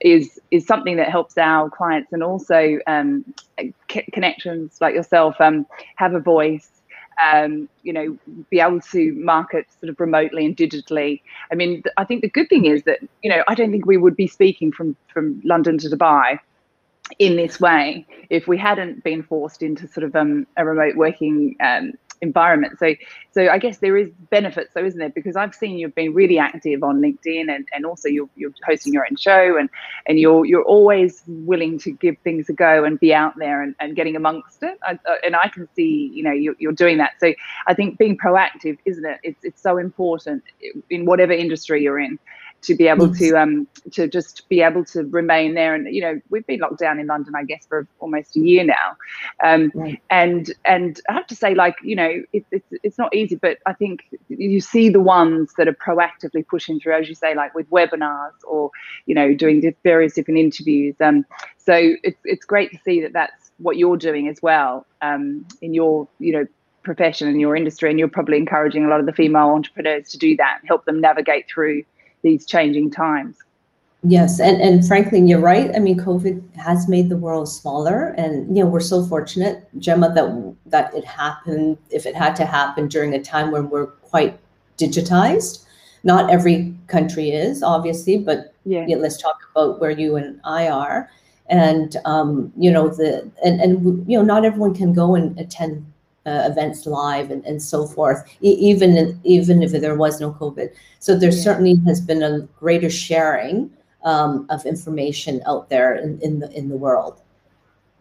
is 0.01 0.39
is 0.51 0.67
something 0.67 0.97
that 1.01 1.09
helps 1.17 1.37
our 1.39 1.71
clients 1.71 2.13
and 2.13 2.23
also 2.23 2.79
um, 2.87 3.25
c- 3.91 4.07
connections 4.17 4.79
like 4.81 4.95
yourself 4.95 5.35
um, 5.41 5.67
have 5.97 6.15
a 6.15 6.21
voice 6.21 6.69
um, 7.23 7.69
you 7.83 7.93
know, 7.93 8.19
be 8.51 8.61
able 8.61 8.81
to 8.81 9.13
market 9.15 9.67
sort 9.81 9.91
of 9.91 10.01
remotely 10.01 10.45
and 10.45 10.57
digitally. 10.57 11.23
I 11.53 11.55
mean, 11.55 11.83
th- 11.83 11.95
I 11.97 12.05
think 12.05 12.23
the 12.23 12.29
good 12.29 12.49
thing 12.49 12.65
is 12.65 12.83
that 12.85 12.99
you 13.23 13.31
know, 13.31 13.43
I 13.49 13.55
don't 13.55 13.71
think 13.71 13.87
we 13.87 13.97
would 13.97 14.17
be 14.17 14.27
speaking 14.27 14.73
from 14.73 14.97
from 15.13 15.41
London 15.45 15.79
to 15.79 15.89
Dubai 15.89 16.39
in 17.19 17.37
this 17.37 17.61
way 17.61 18.07
if 18.31 18.49
we 18.49 18.57
hadn't 18.57 19.05
been 19.05 19.23
forced 19.23 19.63
into 19.63 19.87
sort 19.87 20.05
of 20.05 20.17
um, 20.17 20.47
a 20.57 20.65
remote 20.65 20.97
working 20.97 21.55
um, 21.61 21.93
environment. 22.21 22.79
So, 22.79 22.95
so 23.33 23.49
I 23.49 23.59
guess 23.59 23.79
there 23.79 23.97
is 23.97 24.11
benefits, 24.31 24.71
though, 24.75 24.85
isn't 24.85 24.99
there? 24.99 25.11
Because 25.11 25.37
I've 25.37 25.55
seen 25.55 25.79
you've 25.79 25.95
been 25.95 26.15
really 26.15 26.39
active 26.39 26.83
on 26.83 27.01
LinkedIn, 27.01 27.55
and, 27.55 27.69
and 27.75 27.87
also 27.87 28.09
you're, 28.09 28.29
you're 28.37 28.53
hosting 28.65 28.93
your 28.93 29.05
own 29.09 29.17
show, 29.17 29.57
and 29.57 29.69
and 30.07 30.19
you're 30.19 30.45
you're 30.45 30.65
always 30.65 31.23
willing 31.27 31.79
to 31.81 31.91
give 31.91 32.17
things 32.25 32.49
a 32.49 32.53
go 32.53 32.85
and 32.85 32.99
be 33.01 33.13
out 33.15 33.37
there 33.39 33.63
and, 33.63 33.75
and 33.81 33.97
getting 33.97 34.17
amongst 34.17 34.63
it. 34.63 34.79
I, 34.83 34.93
uh, 34.93 35.17
and 35.25 35.37
I 35.37 35.49
can 35.49 35.69
see, 35.75 36.11
you 36.15 36.23
know, 36.23 36.33
you're, 36.33 36.57
you're 36.59 36.73
doing 36.73 36.99
that. 36.99 37.13
So 37.21 37.35
I 37.67 37.75
think 37.75 37.99
being 37.99 38.17
proactive, 38.17 38.79
isn't 38.85 39.05
it? 39.05 39.19
It's 39.23 39.45
it's 39.45 39.63
so 39.63 39.79
important 39.79 40.43
in 40.91 41.05
whatever 41.05 41.33
industry 41.33 41.83
you're 41.83 42.01
in 42.01 42.19
to 42.65 42.75
be 42.75 42.89
able 42.89 43.09
yes. 43.09 43.19
to 43.19 43.37
um 43.37 43.67
to 43.93 44.09
just 44.09 44.49
be 44.49 44.63
able 44.63 44.85
to 44.85 45.05
remain 45.05 45.55
there 45.55 45.75
and 45.75 45.95
you 45.95 46.01
know 46.01 46.21
we've 46.31 46.47
been 46.47 46.61
locked 46.61 46.79
down 46.79 46.99
in 46.99 47.07
london 47.07 47.35
i 47.37 47.45
guess 47.45 47.67
for 47.67 47.87
almost 48.01 48.37
a 48.37 48.41
year 48.41 48.65
now 48.65 48.97
um 49.45 49.71
right. 49.75 50.01
and 50.11 50.53
and 50.65 51.01
i 51.09 51.13
have 51.13 51.27
to 51.27 51.37
say 51.37 51.55
like 51.55 51.77
you 51.83 51.95
know 51.95 52.23
it, 52.33 52.45
it's 52.51 52.67
it's 52.83 52.99
not 52.99 53.15
easy 53.15 53.37
but 53.37 53.59
i 53.67 53.73
think 53.73 54.05
you 54.29 54.61
see 54.61 54.89
the 54.89 55.01
ones 55.01 55.53
that 55.59 55.69
are 55.69 55.75
proactively 55.75 56.47
pushing 56.47 56.81
through 56.81 56.95
as 56.95 57.09
you 57.09 57.15
say 57.15 57.35
like 57.35 57.55
with 57.55 57.69
webinars 57.71 58.33
or 58.47 58.71
you 59.07 59.15
know 59.15 59.35
doing 59.35 59.75
various 59.83 60.15
different 60.15 60.39
interviews 60.39 60.95
um 61.01 61.25
so 61.59 61.95
it's 62.03 62.21
it's 62.25 62.45
great 62.45 62.71
to 62.71 62.79
see 62.85 63.01
that 63.01 63.13
that's 63.13 63.53
what 63.59 63.77
you're 63.77 63.97
doing 63.97 64.29
as 64.29 64.41
well 64.43 64.87
um 65.03 65.47
in 65.61 65.75
your 65.75 66.09
you 66.19 66.33
know 66.33 66.47
profession 66.83 67.27
and 67.29 67.41
your 67.41 67.57
industry 67.57 67.89
and 67.89 67.99
you're 67.99 68.09
probably 68.09 68.37
encouraging 68.37 68.85
a 68.85 68.89
lot 68.89 69.01
of 69.01 69.07
the 69.07 69.13
female 69.13 69.49
entrepreneurs 69.49 70.11
to 70.11 70.19
do 70.19 70.37
that 70.37 70.61
help 70.67 70.85
them 70.85 71.01
navigate 71.01 71.47
through 71.49 71.83
these 72.25 72.45
changing 72.45 72.91
times. 72.91 73.37
Yes, 74.07 74.39
and, 74.39 74.61
and 74.61 74.87
frankly, 74.87 75.21
you're 75.21 75.41
right. 75.41 75.75
I 75.75 75.79
mean, 75.79 75.99
COVID 75.99 76.57
has 76.57 76.89
made 76.89 77.09
the 77.09 77.17
world 77.17 77.49
smaller, 77.49 78.09
and 78.19 78.55
you 78.55 78.63
know 78.63 78.69
we're 78.69 78.81
so 78.81 79.07
fortunate, 79.07 79.67
Gemma, 79.79 80.13
that 80.13 80.55
that 80.67 80.95
it 80.95 81.05
happened. 81.05 81.79
If 81.91 82.05
it 82.05 82.15
had 82.15 82.37
to 82.37 82.45
happen 82.45 82.89
during 82.89 83.15
a 83.15 83.23
time 83.23 83.51
when 83.51 83.71
we're 83.71 83.87
quite 83.87 84.39
digitized, 84.77 85.65
not 86.03 86.31
every 86.31 86.75
country 86.87 87.31
is 87.31 87.63
obviously, 87.63 88.19
but 88.19 88.53
yeah. 88.67 88.85
yeah 88.87 88.97
let's 88.97 89.17
talk 89.17 89.39
about 89.53 89.81
where 89.81 89.91
you 89.91 90.17
and 90.17 90.39
I 90.45 90.69
are, 90.69 91.09
and 91.49 91.97
um, 92.05 92.53
you 92.59 92.71
know 92.71 92.89
the 92.89 93.31
and 93.43 93.59
and 93.63 94.07
you 94.07 94.19
know 94.19 94.25
not 94.25 94.45
everyone 94.45 94.75
can 94.75 94.93
go 94.93 95.15
and 95.15 95.39
attend 95.41 95.87
uh, 96.27 96.49
events 96.51 96.87
live 96.87 97.31
and, 97.31 97.45
and 97.45 97.63
so 97.63 97.87
forth, 97.87 98.25
even 98.41 99.21
even 99.25 99.63
if 99.63 99.73
there 99.73 99.97
was 99.97 100.21
no 100.21 100.33
COVID. 100.33 100.71
So 100.99 101.17
there 101.17 101.31
yeah. 101.31 101.43
certainly 101.43 101.77
has 101.87 102.01
been 102.01 102.23
a 102.23 102.41
greater 102.59 102.91
sharing 102.91 103.71
um, 104.05 104.47
of 104.51 104.65
information 104.65 105.43
out 105.47 105.69
there 105.69 105.95
in, 105.95 106.21
in 106.21 106.41
the 106.41 106.51
in 106.53 106.69
the 106.69 106.77
world. 106.77 107.21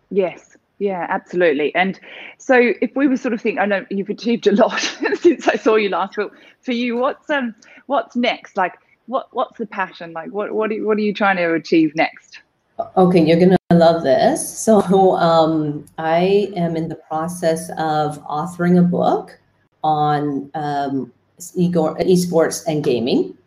Yes, 0.10 0.58
yeah, 0.80 1.06
absolutely. 1.10 1.74
And 1.76 2.00
so 2.38 2.74
if 2.82 2.96
we 2.96 3.08
were 3.08 3.18
sort 3.18 3.34
of 3.34 3.42
think, 3.42 3.60
I 3.60 3.66
know 3.66 3.86
you've 3.90 4.10
achieved 4.10 4.48
a 4.48 4.52
lot 4.52 4.80
since 5.16 5.48
I 5.48 5.56
saw 5.56 5.76
you 5.76 5.90
last, 5.90 6.16
but 6.16 6.32
for 6.62 6.72
you, 6.72 6.98
what's 6.98 7.30
um 7.30 7.56
what's 7.88 8.16
next? 8.16 8.58
Like 8.58 8.74
what 9.08 9.28
what's 9.32 9.58
the 9.58 9.66
passion? 9.66 10.14
Like 10.14 10.32
what 10.32 10.54
what 10.54 10.72
are, 10.72 10.86
what 10.86 10.98
are 10.98 11.02
you 11.02 11.14
trying 11.14 11.38
to 11.38 11.54
achieve 11.54 11.96
next? 11.96 12.40
Okay, 12.98 13.24
you're 13.24 13.40
gonna 13.40 13.58
love 13.74 14.04
this. 14.04 14.58
So 14.60 14.82
um, 15.18 15.86
I 15.98 16.52
am 16.56 16.76
in 16.76 16.88
the 16.90 16.96
process 16.96 17.70
of 17.72 18.22
authoring 18.26 18.80
a 18.80 18.84
book 18.84 19.40
on 19.84 20.50
um, 20.54 21.12
esports 21.40 22.64
and 22.68 22.84
gaming. 22.84 23.38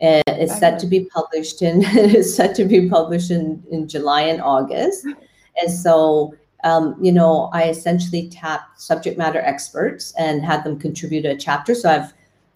And 0.00 0.22
it's 0.26 0.58
set 0.58 0.78
to 0.80 0.86
be 0.86 1.06
published 1.06 1.62
in 1.62 1.82
it's 1.84 2.34
set 2.34 2.54
to 2.56 2.64
be 2.64 2.88
published 2.88 3.30
in, 3.30 3.62
in 3.70 3.88
July 3.88 4.22
and 4.22 4.40
August. 4.40 5.06
And 5.58 5.72
so 5.72 6.34
um, 6.64 6.96
you 7.00 7.12
know, 7.12 7.48
I 7.52 7.68
essentially 7.70 8.28
tapped 8.28 8.80
subject 8.80 9.16
matter 9.16 9.40
experts 9.40 10.12
and 10.18 10.44
had 10.44 10.64
them 10.64 10.78
contribute 10.78 11.24
a 11.24 11.36
chapter. 11.36 11.74
So 11.74 11.88
I 11.88 11.92
have 11.94 12.12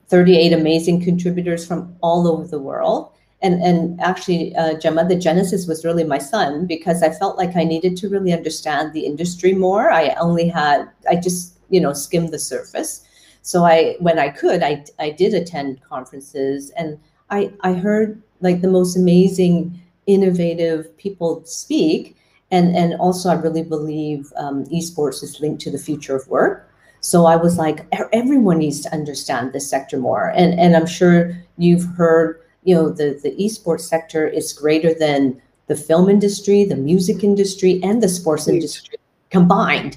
38 0.08 0.52
amazing 0.52 1.02
contributors 1.02 1.66
from 1.66 1.96
all 2.02 2.26
over 2.26 2.46
the 2.46 2.58
world 2.58 3.12
and 3.42 3.62
and 3.62 4.00
actually 4.00 4.54
uh, 4.56 4.74
gemma 4.78 5.06
the 5.06 5.16
genesis 5.16 5.66
was 5.66 5.84
really 5.84 6.04
my 6.04 6.18
son 6.18 6.66
because 6.66 7.02
i 7.02 7.10
felt 7.10 7.38
like 7.38 7.56
i 7.56 7.64
needed 7.64 7.96
to 7.96 8.08
really 8.08 8.32
understand 8.32 8.92
the 8.92 9.06
industry 9.06 9.52
more. 9.52 9.90
I 9.90 10.10
only 10.20 10.48
had 10.48 10.88
i 11.08 11.16
just 11.16 11.58
you 11.68 11.80
know 11.80 11.92
skimmed 11.92 12.30
the 12.30 12.38
surface. 12.38 13.04
So 13.42 13.64
i 13.64 13.96
when 14.00 14.18
i 14.18 14.28
could 14.28 14.62
i 14.62 14.84
i 14.98 15.10
did 15.10 15.34
attend 15.34 15.82
conferences 15.82 16.70
and 16.70 16.98
i 17.30 17.52
i 17.62 17.72
heard 17.72 18.22
like 18.40 18.60
the 18.60 18.68
most 18.68 18.96
amazing 18.96 19.80
innovative 20.06 20.96
people 20.96 21.44
speak. 21.44 22.16
And 22.50 22.76
and 22.76 22.94
also 22.94 23.30
i 23.30 23.34
really 23.34 23.62
believe 23.62 24.32
um, 24.36 24.64
esports 24.66 25.22
is 25.22 25.40
linked 25.40 25.62
to 25.62 25.70
the 25.70 25.78
future 25.78 26.16
of 26.16 26.28
work. 26.28 26.68
So 27.00 27.24
i 27.24 27.36
was 27.36 27.56
like 27.56 27.86
everyone 28.12 28.58
needs 28.58 28.80
to 28.82 28.92
understand 28.92 29.52
this 29.52 29.70
sector 29.70 29.98
more. 29.98 30.32
And 30.36 30.58
and 30.60 30.76
i'm 30.76 30.86
sure 30.86 31.32
you've 31.56 31.86
heard 31.96 32.40
you 32.64 32.74
know 32.74 32.88
the 32.90 33.18
the 33.22 33.32
esports 33.36 33.82
sector 33.82 34.26
is 34.26 34.52
greater 34.52 34.94
than 34.94 35.40
the 35.66 35.76
film 35.76 36.08
industry 36.08 36.64
the 36.64 36.76
music 36.76 37.22
industry 37.22 37.80
and 37.82 38.02
the 38.02 38.08
sports 38.08 38.48
industry 38.48 38.98
combined. 39.30 39.96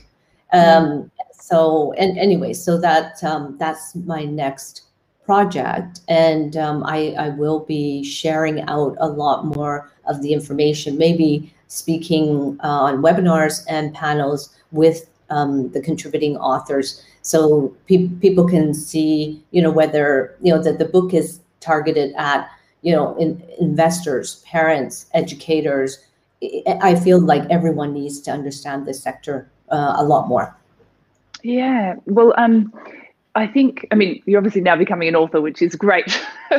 Um, 0.52 1.12
so 1.34 1.94
and 1.94 2.18
anyway 2.18 2.54
so 2.54 2.78
that 2.80 3.24
um, 3.24 3.58
that's 3.58 3.96
my 3.96 4.24
next 4.24 4.84
project, 5.26 6.02
and 6.08 6.58
um, 6.58 6.84
I, 6.86 7.16
I 7.18 7.30
will 7.30 7.62
be 7.62 8.04
sharing 8.04 8.62
out 8.64 8.96
a 9.00 9.08
lot 9.08 9.46
more 9.46 9.92
of 10.06 10.22
the 10.22 10.34
information, 10.34 10.98
maybe 10.98 11.54
speaking 11.68 12.58
uh, 12.64 12.68
on 12.68 13.02
webinars 13.02 13.64
and 13.68 13.94
panels 13.94 14.54
with 14.72 15.10
um, 15.30 15.72
the 15.72 15.82
contributing 15.82 16.38
authors. 16.38 17.04
So 17.22 17.76
pe- 17.88 18.10
people 18.20 18.48
can 18.48 18.74
see 18.74 19.42
you 19.52 19.62
know 19.62 19.72
whether 19.72 20.36
you 20.42 20.54
know 20.54 20.62
that 20.62 20.78
the 20.78 20.86
book 20.86 21.14
is 21.14 21.40
targeted 21.64 22.14
at 22.18 22.50
you 22.82 22.94
know 22.94 23.16
in, 23.18 23.42
investors 23.60 24.44
parents 24.46 25.08
educators. 25.14 26.00
I 26.82 26.96
feel 26.96 27.22
like 27.22 27.50
everyone 27.50 27.94
needs 27.94 28.20
to 28.22 28.32
understand 28.32 28.86
this 28.86 29.02
sector 29.02 29.50
uh, 29.70 29.94
a 29.98 30.04
lot 30.04 30.28
more. 30.28 30.58
Yeah. 31.42 31.96
Well 32.06 32.34
um 32.38 32.74
I 33.36 33.48
think, 33.48 33.88
I 33.92 33.96
mean, 33.96 34.22
you're 34.26 34.38
obviously 34.38 34.62
now 34.62 34.76
becoming 34.76 35.08
an 35.08 35.16
author, 35.16 35.42
which 35.42 35.64
is 35.64 35.76
great. 35.76 36.22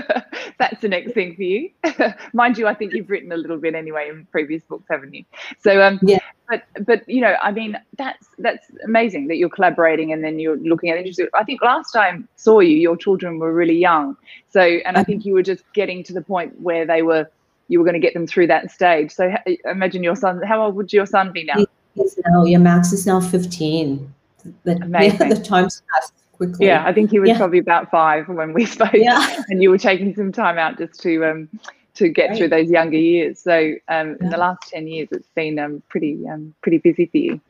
That's 0.59 0.81
the 0.81 0.89
next 0.89 1.13
thing 1.13 1.37
for 1.37 1.43
you. 1.43 1.71
Mind 2.33 2.59
you, 2.59 2.67
I 2.67 2.75
think 2.75 2.93
you've 2.93 3.09
written 3.09 3.31
a 3.31 3.37
little 3.37 3.59
bit 3.59 3.77
anyway 3.77 4.09
in 4.09 4.27
previous 4.33 4.65
books, 4.65 4.87
haven't 4.91 5.15
you? 5.15 5.25
So, 5.61 5.81
um, 5.83 6.01
yeah. 6.03 6.19
But, 6.49 6.65
but 6.85 7.09
you 7.09 7.21
know, 7.21 7.37
I 7.41 7.53
mean, 7.53 7.79
that's 7.97 8.27
that's 8.39 8.67
amazing 8.85 9.29
that 9.29 9.37
you're 9.37 9.49
collaborating 9.49 10.13
and 10.13 10.23
then 10.23 10.39
you're 10.39 10.59
looking 10.59 10.91
at 10.91 10.99
it. 10.99 11.31
I 11.33 11.45
think 11.45 11.63
last 11.63 11.93
time 11.93 12.29
I 12.29 12.33
saw 12.37 12.59
you, 12.59 12.77
your 12.77 12.97
children 12.97 13.39
were 13.39 13.53
really 13.53 13.79
young. 13.79 14.17
So, 14.51 14.61
and 14.61 14.97
I 14.97 15.05
think 15.05 15.25
you 15.25 15.33
were 15.33 15.45
just 15.45 15.63
getting 15.75 16.03
to 16.05 16.13
the 16.13 16.23
point 16.23 16.61
where 16.61 16.85
they 16.85 17.03
were, 17.03 17.31
you 17.69 17.79
were 17.79 17.85
going 17.85 17.95
to 17.95 18.01
get 18.01 18.15
them 18.15 18.27
through 18.27 18.49
that 18.49 18.73
stage. 18.73 19.13
So, 19.13 19.33
imagine 19.65 20.03
your 20.03 20.17
son. 20.17 20.43
How 20.43 20.65
old 20.65 20.75
would 20.75 20.93
your 20.93 21.07
son 21.07 21.33
be 21.33 21.45
now? 21.45 21.65
He's 21.95 22.19
now, 22.27 22.45
yeah, 22.45 22.59
Max 22.59 22.93
is 22.93 23.07
now 23.07 23.21
15. 23.21 24.13
The, 24.65 24.77
Amazing. 24.77 25.21
Yeah, 25.21 25.35
the 25.37 25.43
time's 25.43 25.83
passed 25.91 26.24
quickly. 26.37 26.67
Yeah, 26.67 26.85
I 26.85 26.93
think 26.93 27.11
he 27.11 27.19
was 27.19 27.31
yeah. 27.31 27.39
probably 27.39 27.59
about 27.59 27.91
five 27.91 28.29
when 28.29 28.53
we 28.53 28.65
spoke, 28.77 28.93
yeah. 28.95 29.43
and 29.49 29.63
you 29.63 29.71
were 29.71 29.79
taking 29.79 30.15
some 30.15 30.33
time 30.33 30.59
out 30.59 30.79
just 30.79 31.01
to 31.03 31.25
um, 31.25 31.49
to 31.95 32.09
get 32.09 32.31
right. 32.31 32.39
through 32.39 32.49
those 32.49 32.71
younger 32.71 32.99
years. 32.99 33.41
So 33.41 33.75
um, 33.89 34.17
in 34.21 34.31
the 34.31 34.39
last 34.39 34.69
ten 34.69 34.87
years, 34.87 35.09
it's 35.13 35.29
been 35.35 35.59
um, 35.59 35.83
pretty 35.89 36.27
um, 36.29 36.55
pretty 36.63 36.79
busy 36.79 37.07
for 37.07 37.19
you. 37.19 37.41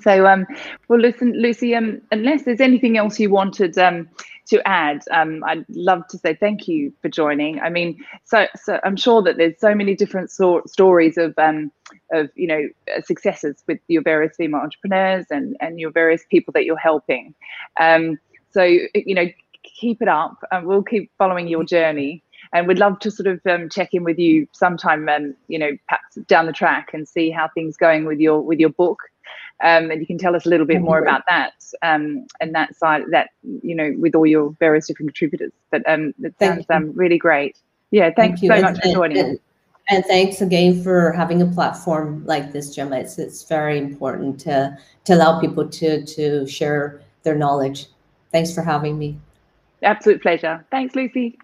So, 0.00 0.26
um, 0.26 0.46
well, 0.88 1.00
listen, 1.00 1.32
Lucy. 1.32 1.74
Um, 1.74 2.02
unless 2.12 2.42
there's 2.42 2.60
anything 2.60 2.98
else 2.98 3.18
you 3.18 3.30
wanted 3.30 3.78
um, 3.78 4.08
to 4.48 4.66
add, 4.66 5.02
um, 5.10 5.44
I'd 5.44 5.64
love 5.68 6.06
to 6.08 6.18
say 6.18 6.34
thank 6.34 6.68
you 6.68 6.92
for 7.02 7.08
joining. 7.08 7.60
I 7.60 7.68
mean, 7.68 8.04
so 8.24 8.46
so 8.56 8.80
I'm 8.84 8.96
sure 8.96 9.22
that 9.22 9.36
there's 9.36 9.58
so 9.58 9.74
many 9.74 9.94
different 9.94 10.30
so- 10.30 10.62
stories 10.66 11.18
of 11.18 11.34
um, 11.38 11.70
of 12.12 12.30
you 12.34 12.46
know 12.46 12.68
successes 13.04 13.62
with 13.66 13.78
your 13.88 14.02
various 14.02 14.36
female 14.36 14.60
entrepreneurs 14.60 15.26
and 15.30 15.56
and 15.60 15.78
your 15.78 15.90
various 15.90 16.24
people 16.30 16.52
that 16.52 16.64
you're 16.64 16.76
helping. 16.78 17.34
Um, 17.80 18.18
so 18.50 18.62
you 18.62 19.14
know, 19.14 19.26
keep 19.62 20.00
it 20.02 20.08
up, 20.08 20.38
and 20.50 20.66
we'll 20.66 20.82
keep 20.82 21.10
following 21.18 21.48
your 21.48 21.64
journey. 21.64 22.22
And 22.52 22.66
we'd 22.66 22.78
love 22.78 22.98
to 23.00 23.10
sort 23.10 23.26
of 23.26 23.40
um, 23.46 23.68
check 23.68 23.92
in 23.92 24.04
with 24.04 24.18
you 24.18 24.48
sometime, 24.52 25.08
and 25.08 25.34
you 25.48 25.58
know, 25.58 25.76
perhaps 25.86 26.16
down 26.26 26.46
the 26.46 26.52
track, 26.52 26.90
and 26.94 27.06
see 27.06 27.30
how 27.30 27.48
things 27.48 27.76
going 27.76 28.06
with 28.06 28.18
your 28.18 28.40
with 28.40 28.58
your 28.58 28.70
book. 28.70 28.98
Um, 29.62 29.90
and 29.90 30.00
you 30.00 30.06
can 30.06 30.18
tell 30.18 30.36
us 30.36 30.46
a 30.46 30.48
little 30.48 30.66
bit 30.66 30.80
more 30.80 31.00
about 31.00 31.22
that 31.28 31.54
um, 31.82 32.26
and 32.40 32.54
that 32.54 32.76
side 32.76 33.02
that 33.10 33.30
you 33.62 33.74
know 33.74 33.92
with 33.98 34.14
all 34.14 34.26
your 34.26 34.54
various 34.60 34.86
different 34.86 35.08
contributors. 35.10 35.52
But 35.70 35.82
um, 35.88 36.14
it 36.22 36.34
sounds 36.38 36.66
um, 36.70 36.92
really 36.94 37.18
great. 37.18 37.58
Yeah, 37.90 38.10
thanks 38.14 38.40
Thank 38.40 38.52
so 38.52 38.62
much 38.62 38.80
for 38.80 38.92
joining. 38.92 39.18
And, 39.18 39.40
and 39.90 40.04
thanks 40.04 40.40
again 40.40 40.82
for 40.82 41.12
having 41.12 41.42
a 41.42 41.46
platform 41.46 42.24
like 42.24 42.52
this, 42.52 42.74
Gemma. 42.74 42.98
It's 42.98 43.18
it's 43.18 43.42
very 43.44 43.78
important 43.78 44.38
to 44.40 44.78
to 45.04 45.14
allow 45.14 45.40
people 45.40 45.68
to 45.68 46.04
to 46.04 46.46
share 46.46 47.00
their 47.24 47.34
knowledge. 47.34 47.86
Thanks 48.30 48.54
for 48.54 48.62
having 48.62 48.98
me. 48.98 49.18
Absolute 49.82 50.22
pleasure. 50.22 50.64
Thanks, 50.70 50.94
Lucy. 50.94 51.38